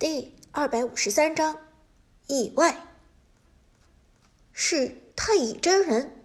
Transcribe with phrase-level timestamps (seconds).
[0.00, 1.58] 第二百五十三章，
[2.26, 2.86] 意外。
[4.50, 6.24] 是太乙真人，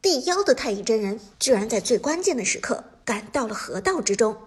[0.00, 4.40] 地妖的太乙真人居然在最关键的时刻赶到了河道之中。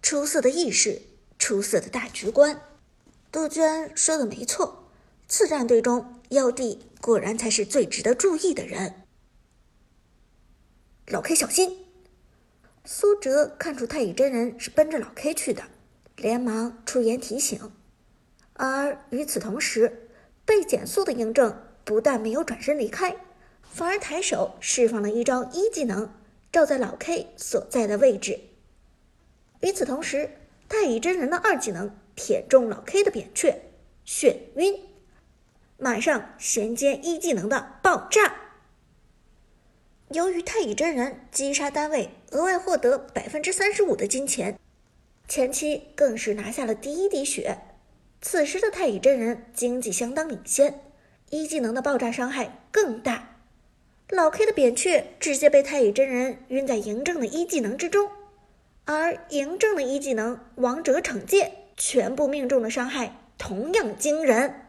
[0.00, 1.02] 出色的意识，
[1.38, 2.62] 出色的大局观。
[3.30, 4.88] 杜鹃说的没错，
[5.28, 9.02] 次战队中妖帝果然才是最值得注意的人。
[11.08, 11.84] 老 K 小心！
[12.86, 15.64] 苏哲看出太乙真人是奔着老 K 去的。
[16.16, 17.70] 连忙出言提醒，
[18.54, 20.08] 而与此同时，
[20.44, 23.16] 被减速的嬴政不但没有转身离开，
[23.62, 26.10] 反而抬手释放了一招一技能，
[26.50, 28.40] 照在老 K 所在的位置。
[29.60, 30.30] 与此同时，
[30.68, 33.60] 太乙真人的二技能舔中老 K 的扁鹊，
[34.06, 34.80] 眩晕，
[35.76, 38.34] 马上衔接一技能的爆炸。
[40.10, 44.58] 由于太乙真人击杀单位额外获得百分之三十五的金钱。
[45.28, 47.58] 前期更是拿下了第一滴血，
[48.20, 50.80] 此时的太乙真人经济相当领先，
[51.30, 53.36] 一技能的爆炸伤害更大。
[54.08, 58.08] 老 K 的扁鹊直接被太乙真人晕在嬴政的一技能之中，
[58.84, 64.62] 而嬴政的一技能王者惩戒全部命中的伤害同样惊人。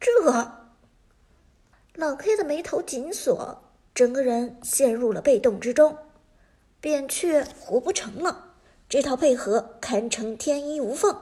[0.00, 0.10] 这
[1.94, 3.62] 老 K 的眉头紧锁，
[3.94, 5.98] 整个人陷入了被动之中，
[6.80, 8.45] 扁鹊活不成了。
[8.88, 11.20] 这套配合堪称天衣无缝，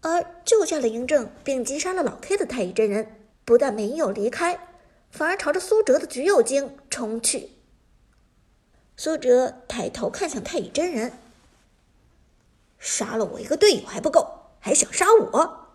[0.00, 4.68] 而救下了嬴政并击杀了老 K 的太乙真人，不但没有离开，
[5.10, 7.50] 反而朝着苏哲的橘右京冲去。
[8.96, 11.18] 苏哲抬头看向太乙真人，
[12.78, 15.68] 杀了我一个队友还不够，还想杀我？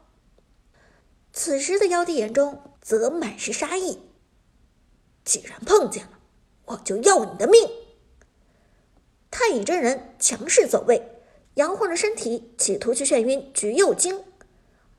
[1.33, 3.99] 此时的妖帝眼中则满是杀意。
[5.25, 6.19] 既然碰见了，
[6.65, 7.69] 我就要你的命！
[9.33, 11.01] 太乙真人强势走位，
[11.55, 14.23] 摇晃着身体，企图去眩晕橘右京。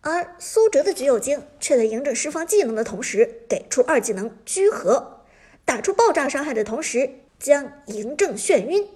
[0.01, 5.21] 而苏哲的橘右京却在嬴政释放技能的同时，给出二技能居合，
[5.65, 8.89] 打出爆炸伤害的同时，将嬴政眩晕。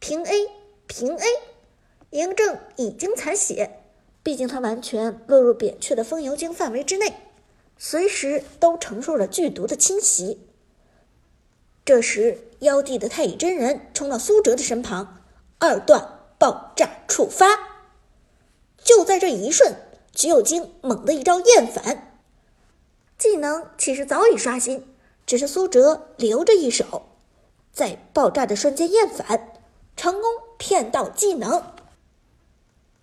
[0.00, 0.48] 平 A，
[0.88, 1.26] 平 A，
[2.10, 3.84] 嬴政已经残血，
[4.24, 7.14] 毕竟他完全落入扁鹊的风油精范围之内，
[7.78, 10.49] 随时都承受了剧毒的侵袭。
[11.84, 12.46] 这时。
[12.60, 15.22] 妖帝的太乙真人冲到苏哲的身旁，
[15.60, 17.46] 二段爆炸触发。
[18.84, 19.76] 就在这一瞬，
[20.12, 22.20] 橘右京猛地一招厌反，
[23.16, 27.06] 技能其实早已刷新，只是苏哲留着一手，
[27.72, 29.54] 在爆炸的瞬间厌反，
[29.96, 31.64] 成功骗到技能。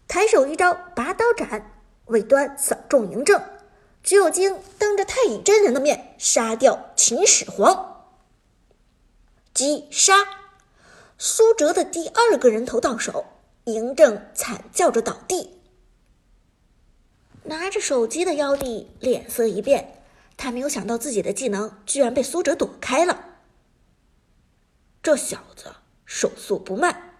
[0.07, 3.41] 抬手一招拔刀斩，尾端扫中嬴政，
[4.03, 7.95] 橘右京当着太乙真人的面杀掉秦始皇。
[9.57, 10.13] 击杀
[11.18, 13.25] 苏哲的第二个人头到手，
[13.66, 15.59] 嬴政惨叫着倒地。
[17.45, 20.03] 拿着手机的妖帝脸色一变，
[20.38, 23.40] 他没有想到自己的技能居然被苏哲躲开了。
[25.01, 25.73] 这小子
[26.06, 27.16] 手速不慢。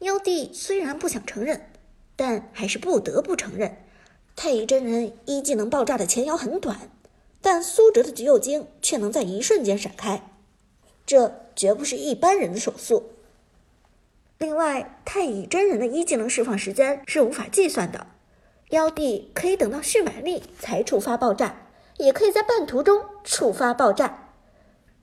[0.00, 1.70] 妖帝虽然不想承认，
[2.16, 3.82] 但还是不得不承认，
[4.36, 6.90] 太乙真人一技能爆炸的前摇很短，
[7.40, 10.34] 但苏哲的橘右京却能在一瞬间闪开。
[11.08, 13.12] 这绝不是一般人的手速。
[14.36, 18.08] 另外，太乙真人的一技能释放时间是无法计算的，
[18.68, 21.62] 妖帝可以等到蓄满力才触发爆炸，
[21.96, 24.28] 也可以在半途中触发爆炸。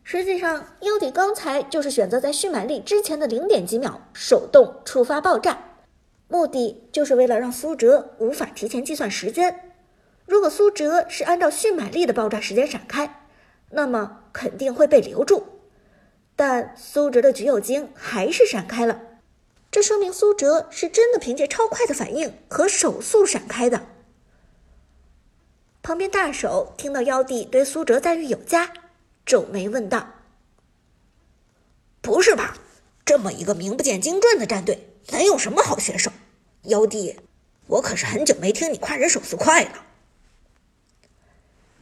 [0.03, 5.57] 实际上，妖帝刚才就是选择在蓄满力之前的零点几秒手动触发爆炸，
[6.27, 9.71] 目的就是为了让苏哲无法提前计算时间。
[10.27, 13.23] 如果苏哲是按照蓄满力的爆炸时间闪开，
[13.71, 15.47] 那么肯定会被留住。
[16.35, 19.01] 但苏哲的橘右京还是闪开了，
[19.71, 23.87] 这说明苏哲是真的凭借超快的反应和手速闪开的。
[25.81, 28.73] 旁边大手听到妖帝对苏哲赞誉有加，
[29.25, 30.13] 皱眉问道
[32.01, 32.57] ：“不是吧？
[33.05, 36.11] 这么一个名不见经传的战队，能有什么好选手？
[36.63, 37.19] 妖帝，
[37.67, 39.85] 我可是很久没听你夸人手速快了。”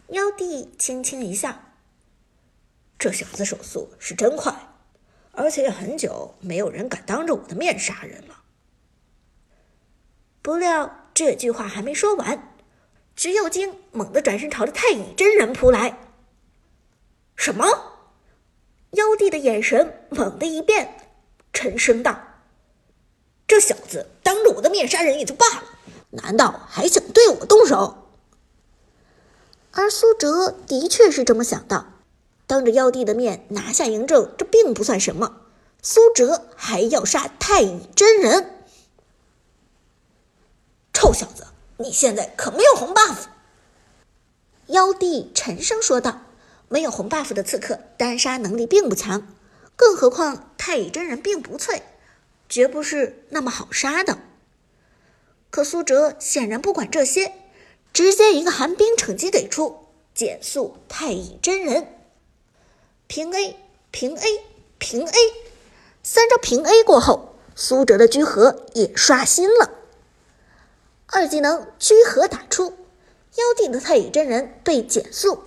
[0.10, 1.73] 妖帝轻轻一笑。
[3.04, 4.56] 这小子手速是真快，
[5.34, 8.44] 而且也很久没有人敢当着我的面杀人了。
[10.42, 12.56] 不料这句话还没说完，
[13.14, 15.98] 橘右京猛地转身朝着太乙真人扑来。
[17.36, 17.66] 什么？
[18.92, 21.12] 妖帝的眼神猛地一变，
[21.52, 22.18] 沉声道
[23.46, 25.64] ：“这小子当着我的面杀人也就罢了，
[26.12, 28.14] 难道还想对我动手？”
[29.76, 31.88] 而苏哲的确是这么想的。
[32.46, 35.42] 当着妖帝的面拿下嬴政，这并不算什么。
[35.82, 38.66] 苏哲还要杀太乙真人。
[40.94, 41.48] 臭小子，
[41.78, 43.26] 你现在可没有红 buff。
[44.68, 46.22] 妖帝沉声说道
[46.70, 49.28] ：“没有红 buff 的刺客，单杀能力并不强，
[49.76, 51.84] 更何况太乙真人并不脆，
[52.48, 54.20] 绝不是那么好杀的。”
[55.52, 57.34] 可苏哲显然不管这些，
[57.92, 62.03] 直接一个寒冰惩击给出，减速太乙真人。
[63.16, 63.56] 平 A，
[63.92, 64.44] 平 A，
[64.80, 65.14] 平 A，
[66.02, 69.70] 三招平 A 过后，苏哲的居合也刷新了。
[71.06, 72.70] 二技能居合打出，
[73.36, 75.44] 妖帝的太乙真人被减速，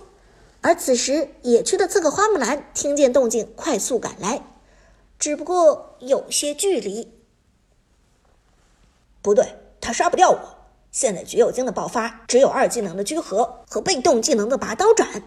[0.61, 4.45] 而此时野区的刺客花木兰听见动静，快速赶来，
[5.19, 7.11] 只不过有些距离。
[9.21, 10.39] 不对，他杀不掉我。
[10.93, 15.21] 现在橘右京的爆发只有二技能的居合和被动技能的拔刀斩，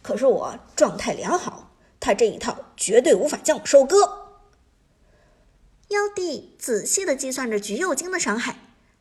[0.00, 1.63] 可是我状态良好，
[2.04, 4.26] 他这一套绝对无法将我收割。
[5.88, 8.58] 妖帝仔细的计算着橘右京的伤害。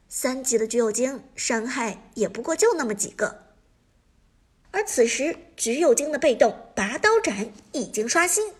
[0.07, 3.43] 三级的橘右京伤害也不过就那么几个，
[4.71, 8.53] 而此时橘右京的被动拔刀斩已经刷新，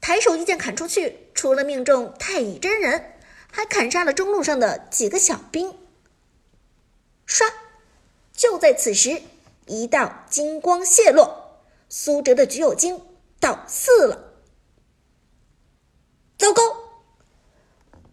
[0.00, 3.14] 抬手一剑砍出去，除了命中太乙真人，
[3.50, 5.74] 还砍杀了中路上的几个小兵。
[7.26, 7.50] 唰！
[8.34, 9.22] 就在此时，
[9.66, 13.00] 一道金光泄落，苏哲的橘右京
[13.40, 14.34] 到四了。
[16.38, 16.62] 糟糕！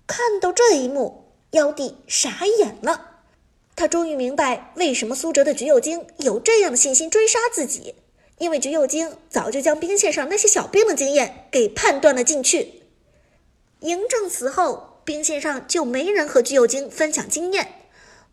[0.08, 1.26] 看到这一幕。
[1.52, 3.22] 妖帝傻眼了，
[3.74, 7.96] 他终于明白为什么苏哲的橘右京有这样的信心追杀自己，
[8.38, 12.84] 因为橘右京早就将兵线上那些小兵的经验给判断了进去。
[13.80, 17.88] 嬴政死后，兵线上就没人和橘右京分享经验，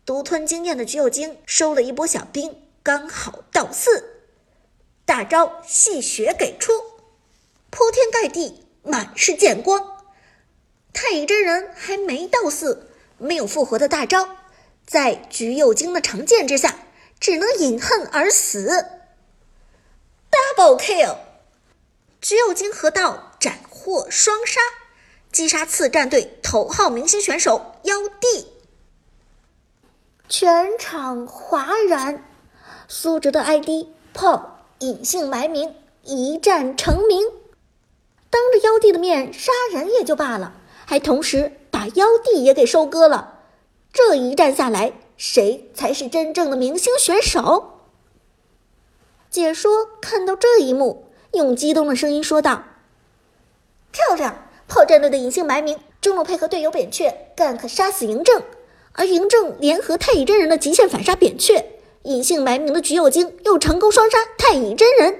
[0.05, 4.14] 独吞经验的橘右京收了一波小兵，刚好到四，
[5.05, 6.73] 大招戏血给出，
[7.69, 10.03] 铺天盖地，满是剑光，
[10.93, 12.91] 太乙真人还没到四。
[13.17, 14.27] 没有复活的大招，
[14.85, 16.79] 在橘右京的长剑之下，
[17.19, 18.85] 只能饮恨而死。
[20.29, 21.17] Double kill，
[22.19, 24.59] 橘右京河道斩获双杀，
[25.31, 28.51] 击杀次战队头号明星选手妖帝。
[30.27, 32.25] 全场哗然，
[32.89, 35.73] 苏哲的 ID 炮隐姓埋名，
[36.03, 37.27] 一战成名，
[38.29, 40.53] 当着妖帝的面杀人也就罢了，
[40.85, 41.53] 还同时。
[41.71, 43.41] 把妖帝也给收割了，
[43.91, 47.81] 这一战下来，谁才是真正的明星选手？
[49.29, 52.63] 解说看到这一幕，用激动的声音说道
[53.91, 54.47] ：“漂亮！
[54.69, 58.41] 炮战队的隐姓埋名，中路配合队友扁鹊，gank 杀死嬴政，
[58.93, 61.74] 而嬴政联合太乙真人的极限反杀扁鹊，
[62.05, 65.19] 隐姓埋名的橘右京又成功双杀太乙真人，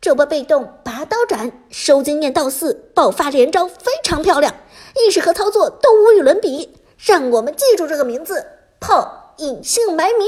[0.00, 4.54] 这波被动拔刀斩收经验到四，爆发连招，非常漂亮。”
[4.96, 8.46] 意识和操作都无与伦比，让我们记住这个名字——
[8.80, 10.26] 炮隐姓埋名。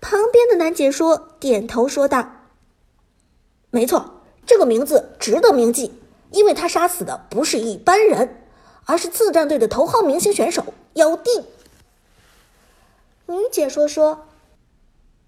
[0.00, 2.30] 旁边的男解说点头说道
[3.70, 6.00] ：“没错，这个名字值得铭记，
[6.32, 8.42] 因为他杀死的不是一般人，
[8.84, 10.62] 而是次战队的头号明星选手
[10.94, 11.30] 妖帝。”
[13.30, 14.24] 女解说说：“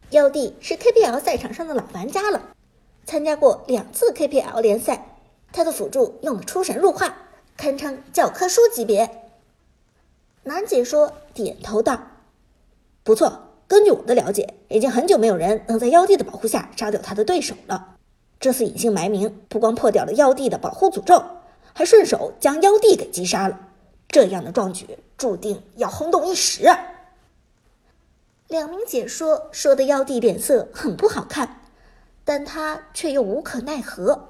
[0.08, 2.40] 妖帝是 KPL 赛场上的老玩家了，
[3.04, 5.18] 参加过两次 KPL 联赛，
[5.52, 7.14] 他的辅助用的出神入化。”
[7.58, 9.28] 堪称教科书级别。
[10.44, 12.00] 男解说点头道
[13.04, 17.96] ：“不错，根据我的了解，已经很久没有人能在妖帝的保护下杀掉他的对手了。
[18.40, 21.22] 这次隐姓埋名，不光破掉了妖帝的保护诅咒，
[21.74, 23.60] 还顺手将妖帝给击杀了。
[24.08, 26.66] 这样的壮举，注定要轰动一时。”
[28.50, 31.62] 两名解说说的妖帝脸色很不好看，
[32.24, 34.28] 但他却又无可奈何。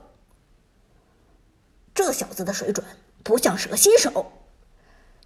[1.92, 2.86] 这小子的水准。
[3.22, 4.32] 不像是个新手，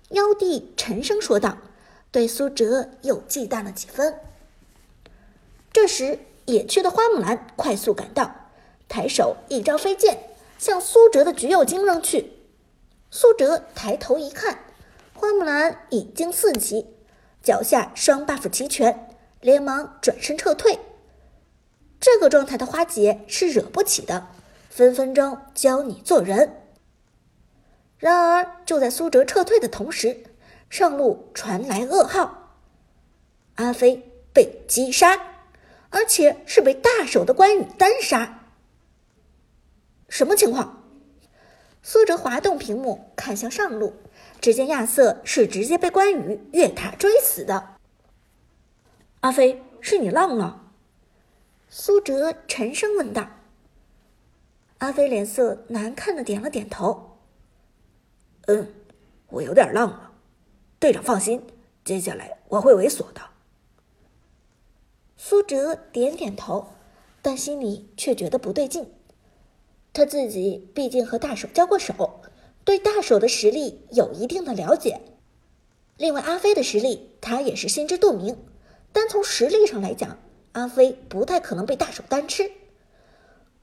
[0.09, 1.59] 妖帝沉声说道，
[2.11, 4.19] 对苏哲又忌惮了几分。
[5.73, 8.35] 这时，野区的花木兰快速赶到，
[8.89, 12.33] 抬手一招飞剑向苏哲的橘右京扔去。
[13.13, 14.59] 苏哲抬头一看，
[15.15, 16.94] 花木兰已经四级，
[17.45, 19.09] 脚下双 buff 齐全，
[19.41, 20.81] 连忙转身撤退。
[22.01, 24.29] 这个状态的花姐是惹不起的，
[24.71, 26.63] 分分钟教你做人。
[27.99, 30.25] 然而，就在苏哲撤退的同时，
[30.69, 32.57] 上路传来噩耗：
[33.57, 35.19] 阿飞被击杀，
[35.91, 38.41] 而且是被大手的关羽单杀。
[40.09, 40.84] 什么情况？
[41.87, 43.93] 苏哲滑动屏幕看向上路，
[44.41, 47.77] 只见亚瑟是直接被关羽越塔追死的。
[49.21, 50.73] 阿飞，是你浪了？
[51.69, 53.29] 苏哲沉声问道。
[54.79, 57.19] 阿飞脸色难看的点了点头。
[58.47, 58.73] 嗯，
[59.29, 60.13] 我有点浪了。
[60.79, 61.47] 队长放心，
[61.85, 63.21] 接下来我会猥琐的。
[65.19, 66.73] 苏哲点点头，
[67.21, 68.94] 但心里却觉得不对劲。
[69.95, 72.21] 他自己毕竟和大手交过手，
[72.65, 75.01] 对大手的实力有一定的了解。
[75.97, 78.37] 另外，阿飞的实力他也是心知肚明。
[78.93, 80.19] 单从实力上来讲，
[80.53, 82.51] 阿飞不太可能被大手单吃。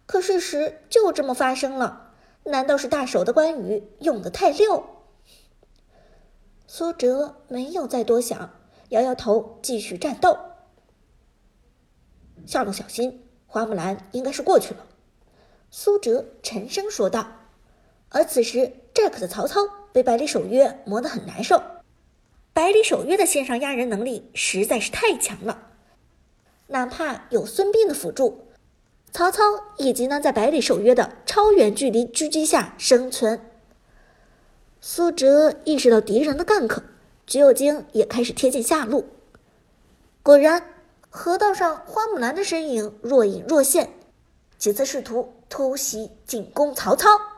[0.05, 2.13] 可事实就这么发生了，
[2.45, 4.85] 难道是大手的关羽用的太溜？
[6.65, 8.51] 苏哲没有再多想，
[8.89, 10.37] 摇摇头，继续战斗。
[12.45, 14.87] 下路小心，花木兰应该是过去了。
[15.71, 17.25] 苏哲沉声说道。
[18.09, 19.61] 而此时，Jack 的曹操
[19.93, 21.63] 被百里守约磨得很难受。
[22.53, 25.69] 百里守约的线上压人能力实在是太强了，
[26.67, 28.47] 哪怕有孙膑的辅助，
[29.13, 29.41] 曹操
[29.77, 33.39] 也极难在百里守约的超远距离狙击下生存。
[34.81, 36.83] 苏哲意识到敌人的干渴，
[37.25, 39.05] 橘右京也开始贴近下路。
[40.21, 40.75] 果然，
[41.09, 43.93] 河道上花木兰的身影若隐若现，
[44.57, 47.30] 几次试图突袭进攻曹操。